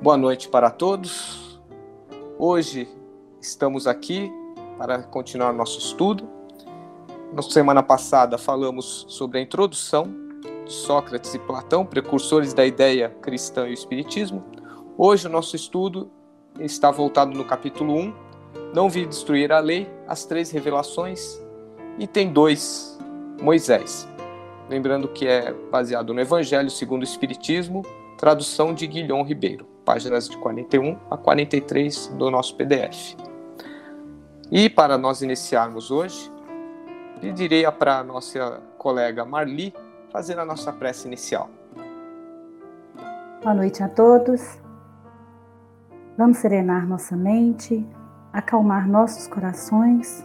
[0.00, 1.60] Boa noite para todos.
[2.38, 2.88] Hoje
[3.40, 4.32] estamos aqui
[4.78, 6.28] para continuar nosso estudo.
[7.32, 10.06] Na semana passada falamos sobre a introdução
[10.64, 14.44] de Sócrates e Platão, precursores da ideia cristã e o espiritismo.
[14.96, 16.08] Hoje o nosso estudo
[16.60, 18.14] está voltado no capítulo 1,
[18.72, 21.42] Não vi destruir a lei, as três revelações,
[21.98, 22.96] e tem dois,
[23.42, 24.08] Moisés.
[24.70, 27.82] Lembrando que é baseado no Evangelho segundo o Espiritismo,
[28.16, 33.16] tradução de Guilhom Ribeiro, páginas de 41 a 43 do nosso PDF.
[34.50, 36.30] E para nós iniciarmos hoje,
[37.22, 39.72] pedirei para a nossa colega Marli
[40.12, 41.48] fazer a nossa prece inicial.
[43.42, 44.58] Boa noite a todos.
[46.18, 47.82] Vamos serenar nossa mente,
[48.30, 50.22] acalmar nossos corações,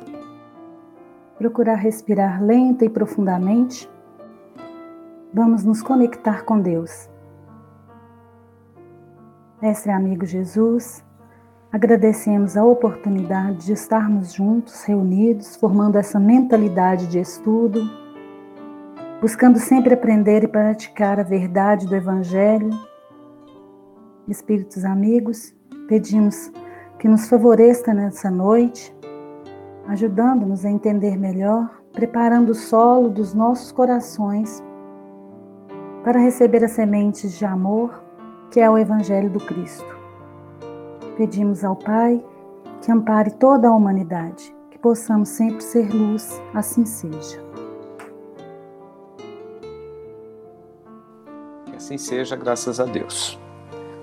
[1.38, 3.90] procurar respirar lenta e profundamente.
[5.34, 7.12] Vamos nos conectar com Deus.
[9.63, 11.02] Mestre amigo Jesus,
[11.72, 17.80] agradecemos a oportunidade de estarmos juntos, reunidos, formando essa mentalidade de estudo,
[19.22, 22.72] buscando sempre aprender e praticar a verdade do Evangelho.
[24.28, 25.55] Espíritos amigos,
[25.88, 26.52] pedimos
[27.00, 28.94] que nos favoreça nessa noite,
[29.88, 34.61] ajudando-nos a entender melhor, preparando o solo dos nossos corações
[36.03, 38.03] para receber as sementes de amor
[38.54, 39.98] que é o Evangelho do Cristo.
[41.18, 42.23] Pedimos ao Pai
[42.84, 47.44] que ampare toda a humanidade, que possamos sempre ser luz, assim seja.
[51.66, 53.40] Que assim seja, graças a Deus.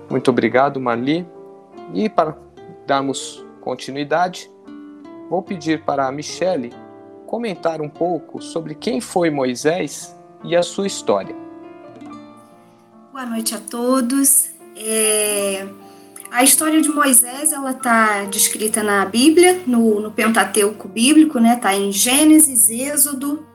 [0.09, 1.25] Muito obrigado, Marli.
[1.93, 2.37] E para
[2.85, 4.51] darmos continuidade,
[5.29, 6.73] vou pedir para a Michele
[7.25, 11.50] comentar um pouco sobre quem foi Moisés e a sua história.
[13.11, 14.51] Boa noite a todos.
[14.73, 15.67] É...
[16.31, 21.55] A história de Moisés ela está descrita na Bíblia, no, no Pentateuco bíblico, né?
[21.55, 23.45] Está em Gênesis, Êxodo,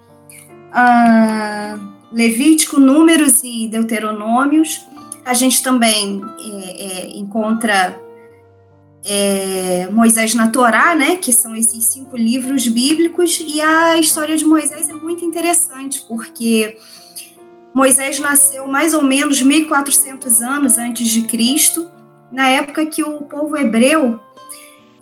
[0.70, 1.78] ah,
[2.12, 4.84] Levítico, Números e Deuteronômios.
[5.25, 7.98] A gente também é, é, encontra
[9.06, 14.44] é, Moisés na Torá, né, que são esses cinco livros bíblicos, e a história de
[14.44, 16.76] Moisés é muito interessante, porque
[17.76, 21.91] Moisés nasceu mais ou menos 1400 anos antes de Cristo,
[22.32, 24.19] na época que o povo hebreu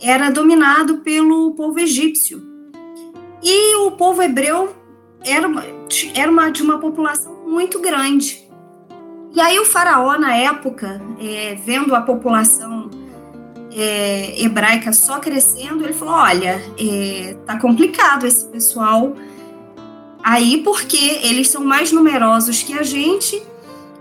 [0.03, 2.43] era dominado pelo povo egípcio.
[3.41, 4.75] E o povo hebreu
[5.25, 5.63] era, uma,
[6.17, 8.45] era uma, de uma população muito grande.
[9.33, 12.91] E aí o faraó, na época, é, vendo a população
[13.73, 19.15] é, hebraica só crescendo, ele falou: olha, é, tá complicado esse pessoal
[20.25, 23.43] aí, porque eles são mais numerosos que a gente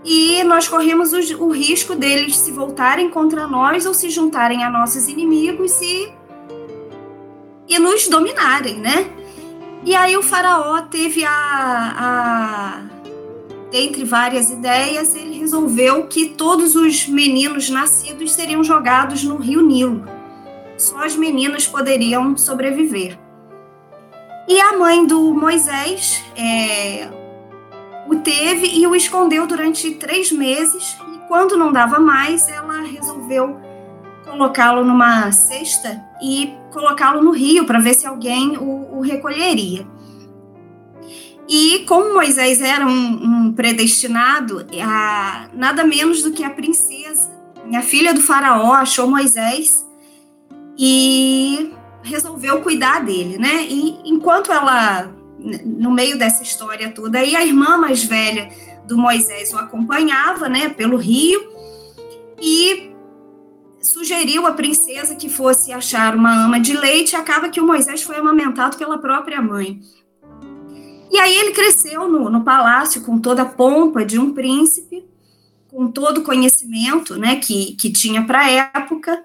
[0.02, 4.70] e nós corremos o, o risco deles se voltarem contra nós ou se juntarem a
[4.70, 6.10] nossos inimigos e,
[7.68, 9.06] e nos dominarem, né?
[9.84, 12.82] E aí o faraó teve a, a
[13.70, 20.04] dentre várias ideias, ele resolveu que todos os meninos nascidos seriam jogados no rio Nilo.
[20.78, 23.18] Só as meninas poderiam sobreviver.
[24.46, 27.08] E a mãe do Moisés é,
[28.06, 30.96] o teve e o escondeu durante três meses.
[31.14, 33.58] E quando não dava mais, ela resolveu
[34.24, 39.86] colocá-lo numa cesta e colocá-lo no rio para ver se alguém o, o recolheria.
[41.48, 47.30] E como Moisés era um, um predestinado, a, nada menos do que a princesa,
[47.74, 49.86] a filha do faraó, achou Moisés
[50.78, 51.72] e
[52.04, 53.66] resolveu cuidar dele, né?
[53.68, 55.12] E enquanto ela,
[55.64, 58.50] no meio dessa história toda, aí a irmã mais velha
[58.86, 61.40] do Moisés o acompanhava, né, pelo rio
[62.40, 62.92] e
[63.80, 67.16] sugeriu à princesa que fosse achar uma ama de leite.
[67.16, 69.80] Acaba que o Moisés foi amamentado pela própria mãe.
[71.10, 75.06] E aí ele cresceu no, no palácio com toda a pompa de um príncipe,
[75.68, 79.22] com todo o conhecimento né, que, que tinha para a época.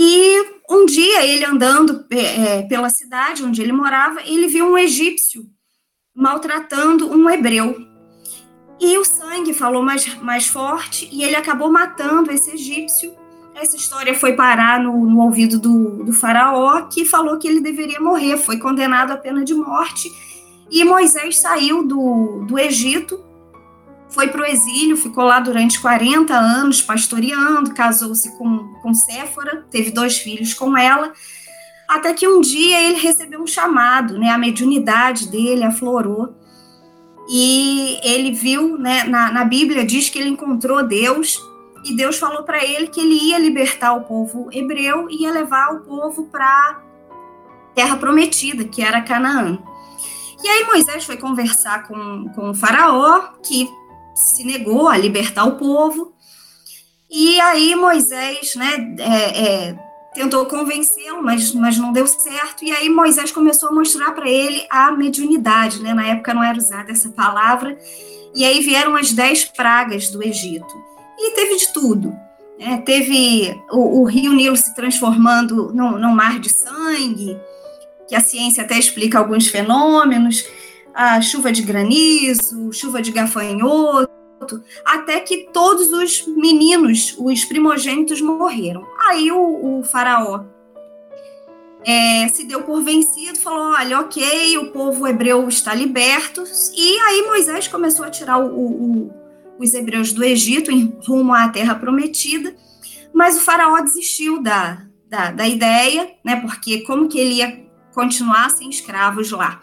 [0.00, 4.78] E um dia ele andando é, é, pela cidade onde ele morava, ele viu um
[4.78, 5.42] egípcio
[6.14, 7.76] maltratando um hebreu.
[8.80, 13.12] E o sangue falou mais, mais forte e ele acabou matando esse egípcio.
[13.56, 18.00] Essa história foi parar no, no ouvido do, do faraó, que falou que ele deveria
[18.00, 20.08] morrer, foi condenado à pena de morte
[20.70, 23.18] e Moisés saiu do, do Egito,
[24.10, 29.90] foi para o exílio, ficou lá durante 40 anos pastoreando, casou-se com, com Séfora, teve
[29.90, 31.12] dois filhos com ela,
[31.86, 36.34] até que um dia ele recebeu um chamado, né, a mediunidade dele aflorou,
[37.30, 41.38] e ele viu, né, na, na Bíblia diz que ele encontrou Deus,
[41.84, 45.74] e Deus falou para ele que ele ia libertar o povo hebreu e ia levar
[45.74, 46.82] o povo para
[47.74, 49.58] terra prometida, que era Canaã.
[50.42, 53.68] E aí Moisés foi conversar com, com o faraó, que
[54.18, 56.12] se negou a libertar o povo.
[57.10, 59.78] E aí Moisés, né, é, é,
[60.12, 62.64] tentou convencê-lo, mas, mas não deu certo.
[62.64, 65.94] E aí Moisés começou a mostrar para ele a mediunidade, né?
[65.94, 67.78] Na época não era usada essa palavra.
[68.34, 70.74] E aí vieram as dez pragas do Egito.
[71.18, 72.14] E teve de tudo.
[72.58, 72.82] Né?
[72.84, 77.38] Teve o, o, rio Nilo se transformando num, num mar de sangue,
[78.08, 80.44] que a ciência até explica alguns fenômenos,
[80.98, 84.10] a chuva de granizo, chuva de gafanhoto,
[84.84, 88.84] até que todos os meninos, os primogênitos, morreram.
[89.06, 90.42] Aí o, o faraó
[91.84, 96.42] é, se deu por vencido, falou: olha, ok, o povo hebreu está liberto.
[96.76, 99.14] E aí Moisés começou a tirar o, o,
[99.56, 102.56] os hebreus do Egito em rumo à terra prometida,
[103.14, 106.40] mas o faraó desistiu da, da, da ideia, né?
[106.40, 109.60] Porque como que ele ia continuar sem escravos lá?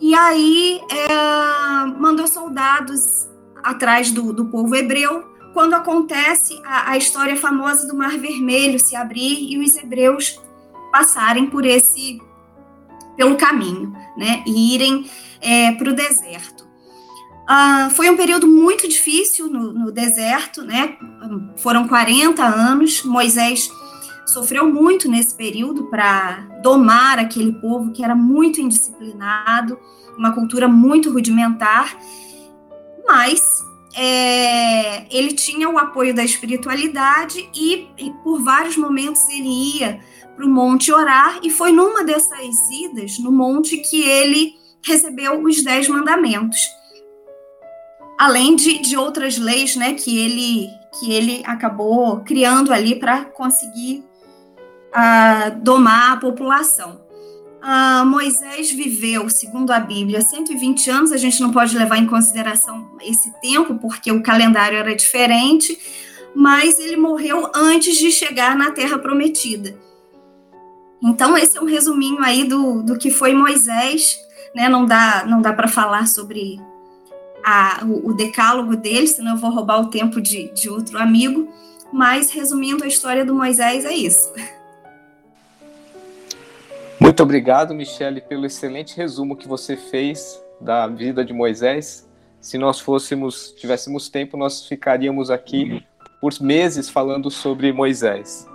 [0.00, 3.28] E aí é, mandou soldados
[3.62, 8.94] atrás do, do povo hebreu, quando acontece a, a história famosa do Mar Vermelho se
[8.94, 10.40] abrir e os hebreus
[10.92, 12.20] passarem por esse
[13.16, 15.10] pelo caminho, né, e irem
[15.40, 16.68] é, para o deserto.
[17.48, 20.98] Uh, foi um período muito difícil no, no, deserto, né?
[21.56, 23.02] Foram 40 anos.
[23.02, 23.70] Moisés
[24.28, 29.78] sofreu muito nesse período para domar aquele povo que era muito indisciplinado,
[30.16, 31.96] uma cultura muito rudimentar
[33.08, 33.64] mas
[33.96, 39.98] é, ele tinha o apoio da espiritualidade e, e por vários momentos ele ia
[40.36, 44.54] para o monte orar, e foi numa dessas idas no monte que ele
[44.84, 46.60] recebeu os dez mandamentos.
[48.20, 54.04] Além de, de outras leis né, que, ele, que ele acabou criando ali para conseguir
[54.88, 57.00] uh, domar a população.
[57.62, 61.12] Uh, Moisés viveu, segundo a Bíblia, 120 anos.
[61.12, 65.78] A gente não pode levar em consideração esse tempo, porque o calendário era diferente,
[66.34, 69.76] mas ele morreu antes de chegar na Terra Prometida.
[71.02, 74.18] Então, esse é um resuminho aí do, do que foi Moisés.
[74.54, 74.68] Né?
[74.68, 76.60] Não dá, não dá para falar sobre
[77.44, 81.48] a, o, o, decálogo dele, senão eu vou roubar o tempo de, de outro amigo.
[81.92, 84.30] Mas, resumindo a história do Moisés, é isso.
[87.18, 92.08] Muito obrigado, Michele, pelo excelente resumo que você fez da vida de Moisés.
[92.40, 95.84] Se nós fôssemos, tivéssemos tempo, nós ficaríamos aqui
[96.20, 98.46] por meses falando sobre Moisés.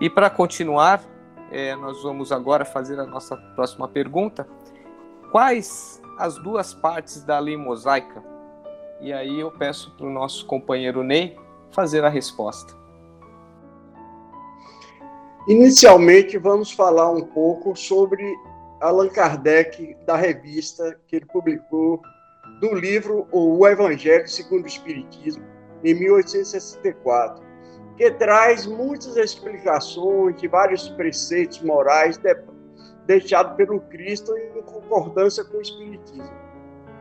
[0.00, 1.04] E para continuar,
[1.52, 4.48] é, nós vamos agora fazer a nossa próxima pergunta.
[5.30, 8.24] Quais as duas partes da lei mosaica?
[8.98, 11.36] E aí eu peço para o nosso companheiro Ney
[11.70, 12.83] fazer a resposta.
[15.46, 18.34] Inicialmente, vamos falar um pouco sobre
[18.80, 22.00] Allan Kardec, da revista que ele publicou
[22.60, 25.44] do livro O Evangelho segundo o Espiritismo,
[25.84, 27.44] em 1864,
[27.98, 32.34] que traz muitas explicações de vários preceitos morais de,
[33.06, 36.32] deixados pelo Cristo em concordância com o Espiritismo.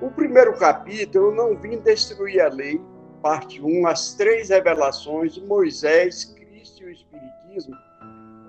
[0.02, 2.82] O primeiro capítulo, Eu Não Vim Destruir a Lei,
[3.22, 7.74] parte 1, as três revelações de Moisés, Cristo e o Espiritismo,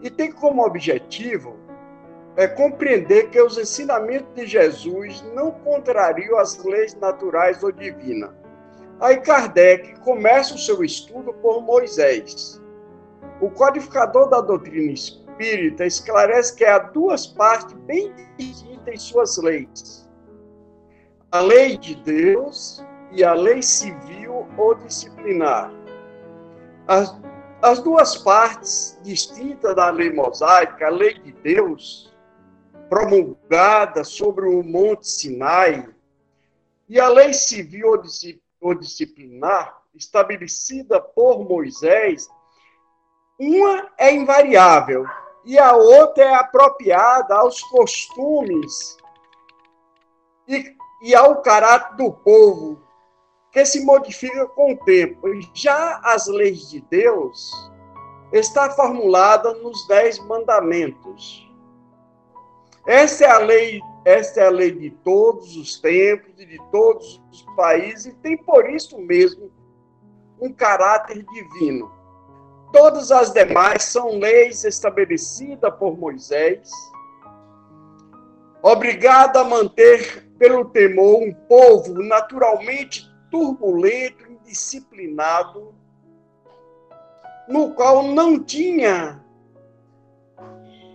[0.05, 1.57] e tem como objetivo
[2.37, 8.31] é compreender que os ensinamentos de Jesus não contrariam as leis naturais ou divinas.
[9.01, 12.61] Aí Kardec começa o seu estudo por Moisés.
[13.41, 20.09] O codificador da doutrina espírita esclarece que há duas partes bem distintas em suas leis:
[21.33, 25.73] a lei de Deus e a lei civil ou disciplinar.
[26.87, 27.11] As
[27.65, 32.15] as duas partes distintas da lei mosaica, a lei de Deus,
[32.91, 35.89] promulgada sobre o Monte Sinai,
[36.87, 38.03] e a lei civil
[38.61, 42.29] ou disciplinar, estabelecida por Moisés,
[43.41, 45.07] uma é invariável
[45.43, 48.99] e a outra é apropriada aos costumes
[50.47, 52.83] e, e ao caráter do povo
[53.55, 55.29] que se modifica com o tempo.
[55.55, 57.53] Já as leis de Deus
[58.33, 61.49] está formulada nos dez mandamentos.
[62.85, 67.23] Essa é a lei, essa é a lei de todos os tempos e de todos
[67.31, 69.53] os países e tem por isso mesmo
[70.41, 71.91] um caráter divino.
[72.73, 76.69] Todas as demais são leis estabelecidas por Moisés,
[78.61, 85.75] obrigado a manter pelo temor um povo naturalmente turbulento, indisciplinado
[87.49, 89.21] no qual não tinha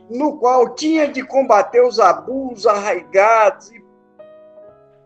[0.09, 3.83] no qual tinha de combater os abusos arraigados e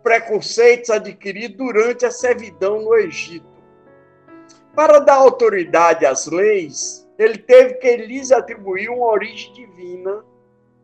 [0.03, 3.51] preconceitos adquiridos durante a servidão no Egito.
[4.75, 10.23] Para dar autoridade às leis, ele teve que lhes atribuir uma origem divina,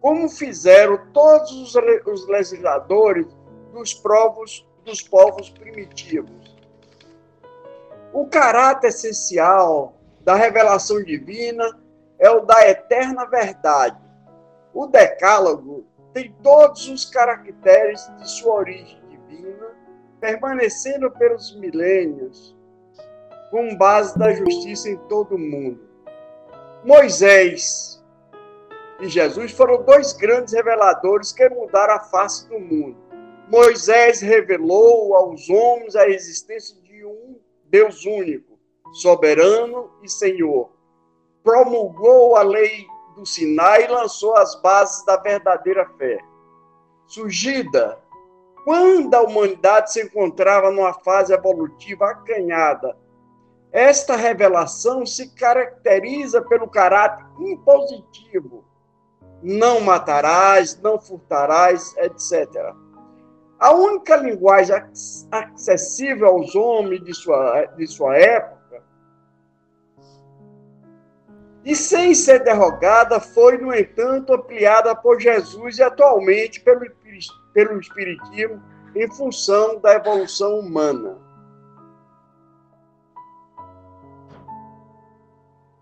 [0.02, 1.76] como fizeram todos
[2.06, 3.28] os legisladores
[3.72, 6.39] dos povos, dos povos primitivos.
[8.12, 11.66] O caráter essencial da revelação divina
[12.18, 13.98] é o da eterna verdade.
[14.74, 19.68] O Decálogo tem todos os caracteres de sua origem divina,
[20.20, 22.56] permanecendo pelos milênios,
[23.52, 25.80] com base da justiça em todo o mundo.
[26.84, 28.04] Moisés
[29.00, 32.98] e Jesus foram dois grandes reveladores que mudaram a face do mundo.
[33.48, 36.76] Moisés revelou aos homens a existência
[37.70, 38.60] Deus único,
[38.94, 40.72] soberano e Senhor.
[41.44, 46.20] Promulgou a lei do Sinai e lançou as bases da verdadeira fé.
[47.08, 47.98] Surgida
[48.64, 52.96] quando a humanidade se encontrava numa fase evolutiva acanhada,
[53.72, 58.66] esta revelação se caracteriza pelo caráter impositivo.
[59.42, 62.76] Não matarás, não furtarás, etc.
[63.60, 64.76] A única linguagem
[65.32, 68.60] acessível aos homens de sua, de sua época
[71.66, 76.82] e sem ser derrogada, foi, no entanto, ampliada por Jesus e atualmente pelo,
[77.54, 78.64] pelo Espiritismo
[78.96, 81.18] em função da evolução humana.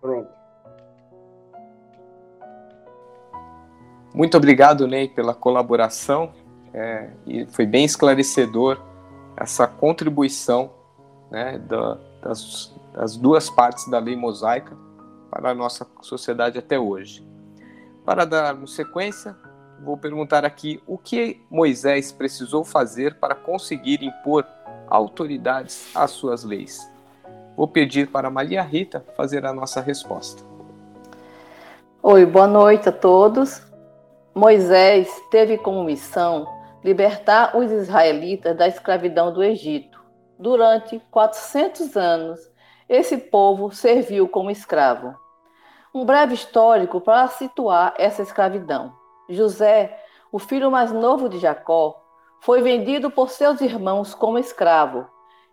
[0.00, 0.28] Pronto.
[4.14, 6.32] Muito obrigado, Ney, pela colaboração.
[6.72, 8.80] É, e foi bem esclarecedor
[9.36, 10.70] essa contribuição
[11.30, 14.76] né, da, das, das duas partes da lei mosaica
[15.30, 17.26] para a nossa sociedade até hoje.
[18.04, 19.36] Para dar sequência,
[19.82, 24.46] vou perguntar aqui o que Moisés precisou fazer para conseguir impor
[24.88, 26.90] autoridades às suas leis.
[27.56, 30.42] Vou pedir para Maria Rita fazer a nossa resposta.
[32.02, 33.60] Oi, boa noite a todos.
[34.34, 36.46] Moisés teve como missão
[36.82, 39.98] libertar os israelitas da escravidão do Egito.
[40.38, 42.40] Durante 400 anos,
[42.88, 45.14] esse povo serviu como escravo.
[45.94, 48.92] Um breve histórico para situar essa escravidão.
[49.28, 49.98] José,
[50.30, 52.00] o filho mais novo de Jacó,
[52.40, 55.06] foi vendido por seus irmãos como escravo.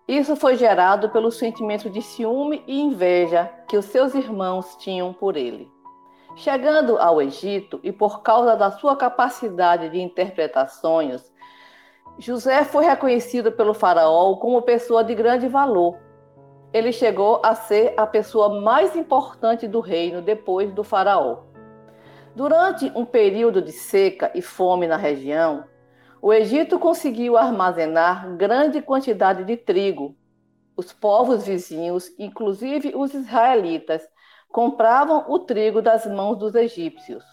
[0.07, 5.35] Isso foi gerado pelo sentimento de ciúme e inveja que os seus irmãos tinham por
[5.35, 5.74] ele.
[6.35, 11.31] Chegando ao Egito e por causa da sua capacidade de interpretar sonhos,
[12.17, 15.97] José foi reconhecido pelo faraó como pessoa de grande valor.
[16.73, 21.43] Ele chegou a ser a pessoa mais importante do reino depois do faraó.
[22.35, 25.63] Durante um período de seca e fome na região,
[26.21, 30.17] o Egito conseguiu armazenar grande quantidade de trigo.
[30.75, 34.05] Os povos vizinhos, inclusive os israelitas,
[34.55, 37.25] compravam o trigo das mãos dos egípcios.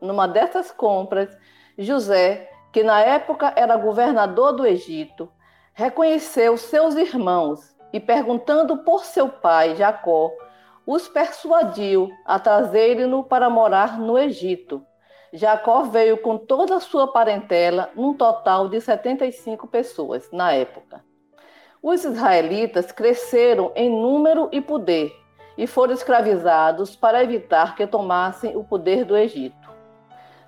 [0.00, 1.28] Numa dessas compras,
[1.76, 5.30] José, que na época era governador do Egito,
[5.74, 10.32] reconheceu seus irmãos e, perguntando por seu pai Jacó,
[10.86, 14.82] os persuadiu a trazerem-no para morar no Egito.
[15.34, 21.04] Jacó veio com toda a sua parentela, num total de 75 pessoas na época.
[21.82, 25.23] Os israelitas cresceram em número e poder
[25.56, 29.70] e foram escravizados para evitar que tomassem o poder do Egito.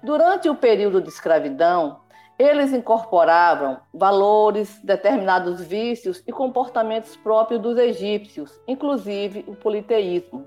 [0.02, 2.00] Durante o período de escravidão,
[2.38, 10.46] eles incorporavam valores, determinados vícios e comportamentos próprios dos egípcios, inclusive o politeísmo.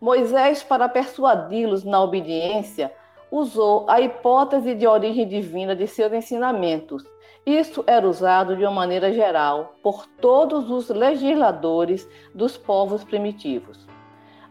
[0.00, 2.92] Moisés, para persuadi-los na obediência,
[3.30, 7.04] usou a hipótese de origem divina de seus ensinamentos
[7.46, 13.88] isso era usado de uma maneira geral por todos os legisladores dos povos primitivos.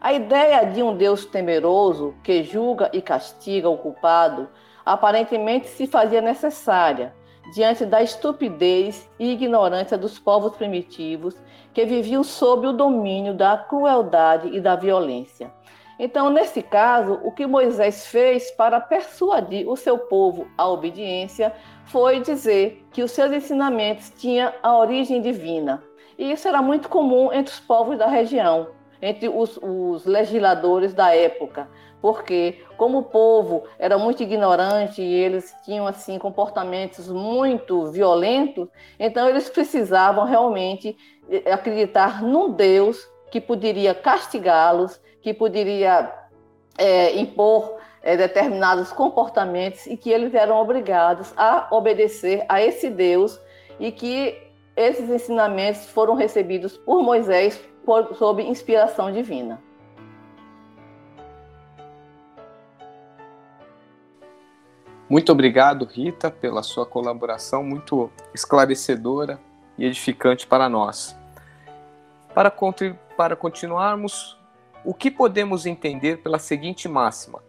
[0.00, 4.48] A ideia de um Deus temeroso que julga e castiga o culpado
[4.84, 7.14] aparentemente se fazia necessária
[7.54, 11.36] diante da estupidez e ignorância dos povos primitivos
[11.72, 15.52] que viviam sob o domínio da crueldade e da violência.
[16.02, 21.52] Então, nesse caso, o que Moisés fez para persuadir o seu povo à obediência
[21.84, 25.82] foi dizer que os seus ensinamentos tinham a origem divina.
[26.18, 28.68] E isso era muito comum entre os povos da região,
[29.02, 31.68] entre os, os legisladores da época,
[32.00, 39.28] porque como o povo era muito ignorante e eles tinham assim comportamentos muito violentos, então
[39.28, 40.96] eles precisavam realmente
[41.28, 46.12] eh, acreditar num Deus que poderia castigá-los, que poderia
[46.78, 53.40] é, impor é, determinados comportamentos e que eles eram obrigados a obedecer a esse Deus
[53.78, 54.36] e que
[54.76, 59.60] esses ensinamentos foram recebidos por Moisés por, sob inspiração divina.
[65.08, 69.40] Muito obrigado, Rita, pela sua colaboração muito esclarecedora
[69.76, 71.18] e edificante para nós.
[72.32, 72.52] Para,
[73.16, 74.39] para continuarmos,
[74.84, 77.42] o que podemos entender pela seguinte máxima: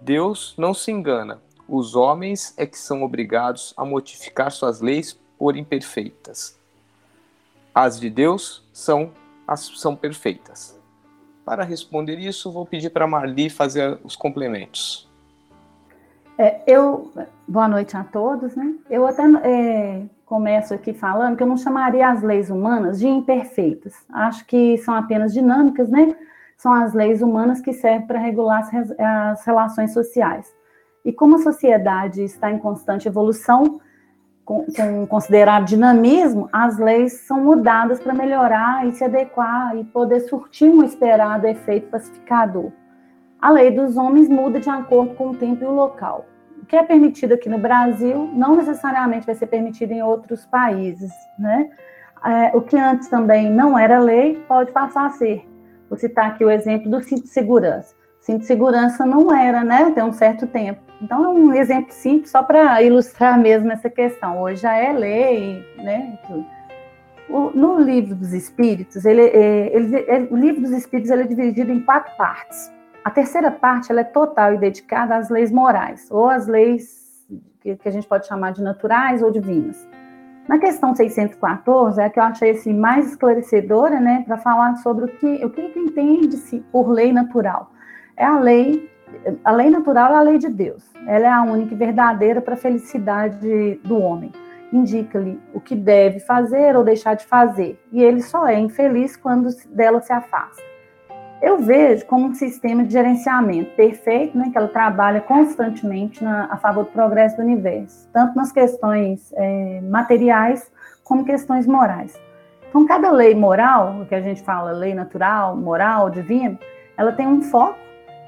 [0.00, 5.56] Deus não se engana, os homens é que são obrigados a modificar suas leis por
[5.56, 6.58] imperfeitas.
[7.74, 9.12] As de Deus são,
[9.46, 10.78] as, são perfeitas.
[11.44, 15.10] Para responder isso, vou pedir para Marli fazer os complementos.
[16.38, 17.10] É, eu,
[17.48, 18.74] boa noite a todos, né?
[18.90, 23.94] Eu até é, começo aqui falando que eu não chamaria as leis humanas de imperfeitas.
[24.12, 26.14] Acho que são apenas dinâmicas, né?
[26.62, 28.68] São as leis humanas que servem para regular
[29.00, 30.46] as, relações sociais.
[31.04, 33.80] E como a sociedade está em constante evolução,
[34.44, 40.20] com, com considerado dinamismo, as leis são mudadas para melhorar e se adequar e poder
[40.20, 42.70] surtir um esperado efeito pacificador.
[43.40, 46.26] A lei dos homens muda de acordo com o tempo e o local
[46.62, 51.10] o que é permitido aqui no Brasil não necessariamente vai ser permitido em outros países,
[51.36, 51.68] né?
[52.24, 55.44] É, o que antes também não era lei pode passar a ser.
[55.92, 57.94] Vou citar aqui o exemplo do cinto de segurança.
[58.18, 59.90] Cinto de segurança não era, né?
[59.90, 60.80] Tem um certo tempo.
[61.02, 64.40] Então é um exemplo simples só para ilustrar mesmo essa questão.
[64.40, 66.18] Hoje já é lei, né?
[67.28, 71.22] O, no livro dos Espíritos, ele, é, ele, ele, é, o livro dos Espíritos é
[71.24, 72.72] dividido em quatro partes.
[73.04, 77.26] A terceira parte é total e dedicada às leis morais, ou às leis
[77.60, 79.86] que, que a gente pode chamar de naturais ou divinas.
[80.48, 85.08] Na questão 614, é que eu achei assim, mais esclarecedora, né, para falar sobre o
[85.08, 87.70] que, o que entende-se por lei natural.
[88.16, 88.90] É a lei,
[89.44, 90.84] a lei natural é a lei de Deus.
[91.06, 94.32] Ela é a única e verdadeira para a felicidade do homem.
[94.72, 99.48] Indica-lhe o que deve fazer ou deixar de fazer, e ele só é infeliz quando
[99.70, 100.71] dela se afasta
[101.42, 106.56] eu vejo como um sistema de gerenciamento perfeito, né, que ela trabalha constantemente na, a
[106.56, 110.70] favor do progresso do universo, tanto nas questões é, materiais
[111.02, 112.18] como questões morais.
[112.68, 116.58] Então, cada lei moral, o que a gente fala lei natural, moral, divina,
[116.96, 117.76] ela tem um foco,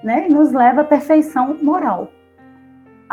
[0.03, 2.11] né, e nos leva à perfeição moral.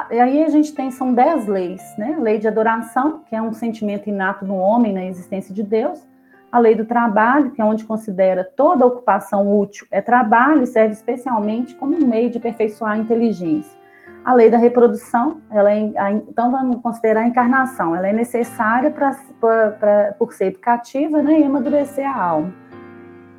[0.09, 3.53] E aí a gente tem, são dez leis, né, lei de adoração, que é um
[3.53, 6.05] sentimento inato no homem na existência de Deus,
[6.51, 10.93] a lei do trabalho, que é onde considera toda ocupação útil é trabalho e serve
[10.93, 13.79] especialmente como um meio de aperfeiçoar a inteligência.
[14.23, 15.79] A lei da reprodução, ela é,
[16.11, 21.39] então vamos considerar a encarnação, ela é necessária pra, pra, pra, por ser educativa né,
[21.39, 22.53] e amadurecer a alma.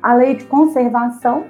[0.01, 1.45] A lei de conservação,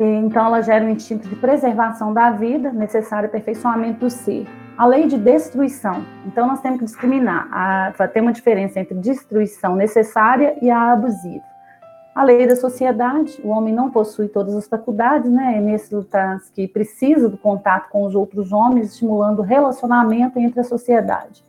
[0.00, 5.06] então ela gera um instinto de preservação da vida, necessário aperfeiçoamento do ser a lei
[5.06, 6.04] de destruição.
[6.26, 7.48] Então, nós temos que discriminar,
[8.08, 11.44] ter uma diferença entre destruição necessária e a abusiva.
[12.14, 15.56] A lei da sociedade, o homem não possui todas as faculdades, né?
[15.56, 15.94] É nesse
[16.54, 21.42] que precisa do contato com os outros homens, estimulando o relacionamento entre a sociedade.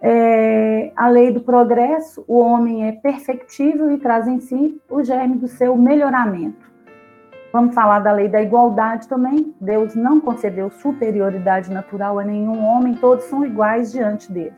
[0.00, 5.36] É, a lei do progresso, o homem é perfectível e traz em si o germe
[5.36, 6.71] do seu melhoramento.
[7.52, 9.54] Vamos falar da lei da igualdade também.
[9.60, 14.54] Deus não concedeu superioridade natural a nenhum homem, todos são iguais diante dele.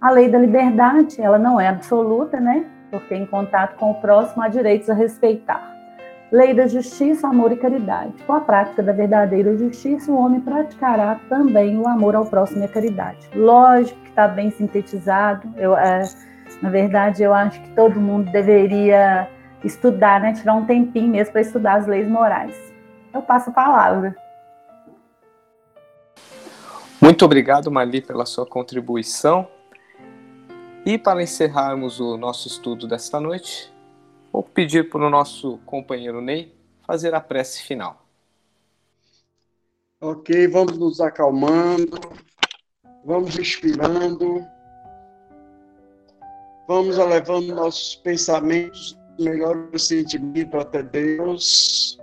[0.00, 2.66] A lei da liberdade, ela não é absoluta, né?
[2.90, 5.76] Porque em contato com o próximo há direitos a respeitar.
[6.32, 8.12] Lei da justiça, amor e caridade.
[8.26, 12.64] Com a prática da verdadeira justiça, o homem praticará também o amor ao próximo e
[12.64, 13.30] a caridade.
[13.36, 15.48] Lógico que está bem sintetizado.
[15.56, 16.02] Eu, é,
[16.60, 19.28] na verdade, eu acho que todo mundo deveria
[19.64, 20.32] estudar, né?
[20.32, 22.56] Tirar um tempinho mesmo para estudar as leis morais.
[23.12, 24.16] Eu passo a palavra.
[27.00, 29.48] Muito obrigado, Marli, pela sua contribuição.
[30.84, 33.72] E para encerrarmos o nosso estudo desta noite,
[34.32, 36.54] vou pedir para o nosso companheiro Ney
[36.86, 38.06] fazer a prece final.
[40.00, 41.98] Ok, vamos nos acalmando,
[43.04, 44.46] vamos inspirando,
[46.68, 51.98] vamos elevando nossos pensamentos melhor sentimento até Deus,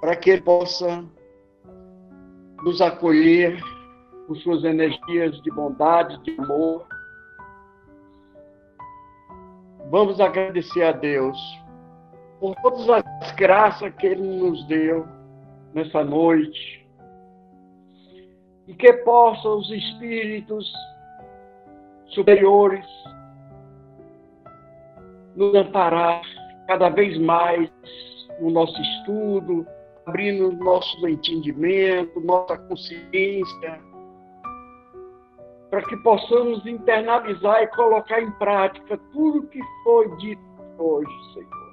[0.00, 1.04] para que Ele possa
[2.64, 3.60] nos acolher
[4.26, 6.86] com suas energias de bondade, de amor.
[9.90, 11.38] Vamos agradecer a Deus
[12.40, 15.06] por todas as graças que Ele nos deu
[15.74, 16.84] nessa noite.
[18.66, 20.72] E que possam os espíritos
[22.08, 22.84] superiores
[25.36, 26.22] nos amparar
[26.66, 27.70] cada vez mais
[28.40, 29.66] no nosso estudo,
[30.06, 33.80] abrindo nosso entendimento, nossa consciência,
[35.70, 40.42] para que possamos internalizar e colocar em prática tudo que foi dito
[40.78, 41.66] hoje, Senhor.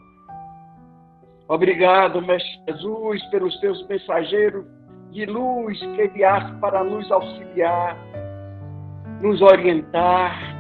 [1.48, 4.66] Obrigado, Mestre Jesus, pelos teus mensageiros
[5.12, 7.98] de luz que enviaste para nos auxiliar,
[9.22, 10.53] nos orientar.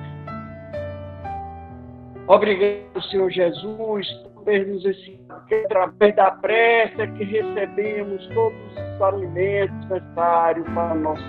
[2.27, 9.89] Obrigado, Senhor Jesus, por nos ensinado que através da prece que recebemos todos os alimentos
[9.89, 11.23] necessários para nosso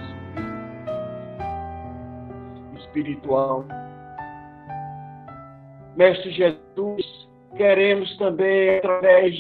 [2.77, 3.65] espiritual.
[5.97, 9.35] Mestre Jesus, queremos também, através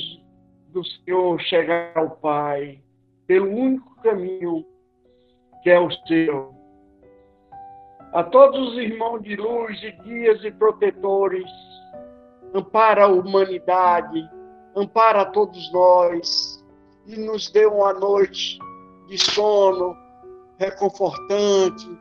[0.68, 2.78] do Senhor, chegar ao Pai,
[3.26, 4.64] pelo único caminho
[5.62, 6.53] que é o seu.
[8.14, 11.50] A todos os irmãos de luz e guias e protetores,
[12.55, 14.31] ampara a humanidade,
[14.77, 16.64] ampara a todos nós
[17.07, 18.57] e nos dê uma noite
[19.09, 19.96] de sono
[20.59, 21.98] reconfortante,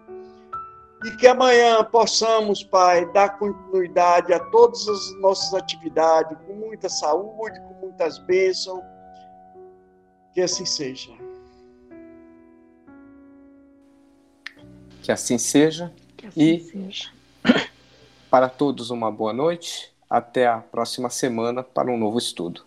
[1.03, 7.59] e que amanhã possamos, Pai, dar continuidade a todas as nossas atividades com muita saúde,
[7.59, 8.83] com muitas bênçãos.
[10.31, 11.11] Que assim seja.
[15.01, 15.91] Que assim seja.
[16.27, 17.11] Assim e seja.
[18.29, 19.91] para todos uma boa noite.
[20.09, 22.63] Até a próxima semana para um novo estudo.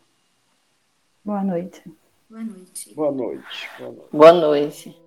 [1.24, 1.82] Boa noite.
[2.28, 2.94] Boa noite.
[2.94, 3.70] Boa noite.
[3.78, 4.08] Boa noite.
[4.12, 5.05] Boa noite.